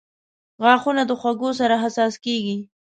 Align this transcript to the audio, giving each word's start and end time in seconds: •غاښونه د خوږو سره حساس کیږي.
•غاښونه 0.63 1.01
د 1.07 1.11
خوږو 1.19 1.49
سره 1.59 1.75
حساس 1.83 2.13
کیږي. 2.25 2.57